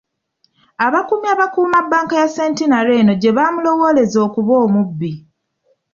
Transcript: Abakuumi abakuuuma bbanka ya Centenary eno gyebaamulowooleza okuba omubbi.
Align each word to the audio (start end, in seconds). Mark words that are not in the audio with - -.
Abakuumi 0.85 1.27
abakuuuma 1.35 1.79
bbanka 1.85 2.13
ya 2.21 2.27
Centenary 2.37 2.93
eno 3.01 3.13
gyebaamulowooleza 3.21 4.17
okuba 4.27 4.53
omubbi. 4.65 5.11